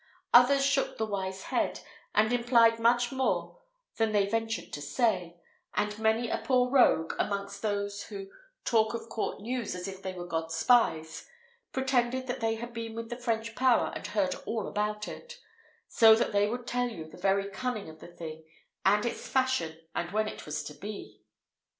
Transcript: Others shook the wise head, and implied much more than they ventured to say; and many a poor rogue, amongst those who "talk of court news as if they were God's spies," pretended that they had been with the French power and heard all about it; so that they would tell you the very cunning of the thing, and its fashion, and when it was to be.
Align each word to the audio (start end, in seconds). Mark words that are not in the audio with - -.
Others 0.33 0.65
shook 0.65 0.97
the 0.97 1.05
wise 1.05 1.43
head, 1.43 1.81
and 2.15 2.33
implied 2.33 2.79
much 2.79 3.11
more 3.11 3.59
than 3.97 4.13
they 4.13 4.25
ventured 4.25 4.73
to 4.73 4.81
say; 4.81 5.39
and 5.75 5.99
many 5.99 6.27
a 6.27 6.39
poor 6.39 6.71
rogue, 6.71 7.13
amongst 7.19 7.61
those 7.61 8.05
who 8.05 8.31
"talk 8.65 8.95
of 8.95 9.09
court 9.09 9.41
news 9.41 9.75
as 9.75 9.87
if 9.87 10.01
they 10.01 10.13
were 10.13 10.25
God's 10.25 10.55
spies," 10.55 11.27
pretended 11.71 12.25
that 12.25 12.39
they 12.39 12.55
had 12.55 12.73
been 12.73 12.95
with 12.95 13.11
the 13.11 13.15
French 13.15 13.53
power 13.53 13.91
and 13.93 14.07
heard 14.07 14.33
all 14.47 14.67
about 14.67 15.07
it; 15.07 15.39
so 15.87 16.15
that 16.15 16.31
they 16.31 16.47
would 16.49 16.65
tell 16.65 16.89
you 16.89 17.07
the 17.07 17.15
very 17.17 17.47
cunning 17.49 17.87
of 17.87 17.99
the 17.99 18.07
thing, 18.07 18.43
and 18.83 19.05
its 19.05 19.27
fashion, 19.27 19.81
and 19.93 20.09
when 20.09 20.27
it 20.27 20.47
was 20.47 20.63
to 20.63 20.73
be. 20.73 21.21